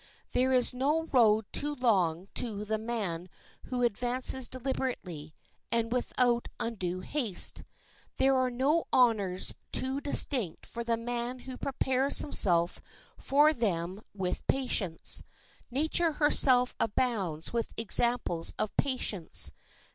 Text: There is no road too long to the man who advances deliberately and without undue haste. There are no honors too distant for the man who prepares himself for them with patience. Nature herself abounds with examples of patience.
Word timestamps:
There 0.31 0.51
is 0.51 0.73
no 0.73 1.03
road 1.03 1.45
too 1.51 1.75
long 1.75 2.27
to 2.33 2.65
the 2.65 2.79
man 2.79 3.29
who 3.65 3.83
advances 3.83 4.49
deliberately 4.49 5.31
and 5.71 5.91
without 5.91 6.47
undue 6.59 7.01
haste. 7.01 7.63
There 8.17 8.35
are 8.35 8.49
no 8.49 8.85
honors 8.91 9.53
too 9.71 10.01
distant 10.01 10.65
for 10.65 10.83
the 10.83 10.97
man 10.97 11.37
who 11.41 11.55
prepares 11.55 12.17
himself 12.17 12.81
for 13.19 13.53
them 13.53 14.01
with 14.11 14.47
patience. 14.47 15.21
Nature 15.69 16.13
herself 16.13 16.73
abounds 16.79 17.53
with 17.53 17.71
examples 17.77 18.55
of 18.57 18.75
patience. 18.77 19.51